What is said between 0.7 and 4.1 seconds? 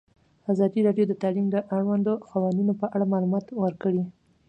راډیو د تعلیم د اړونده قوانینو په اړه معلومات ورکړي.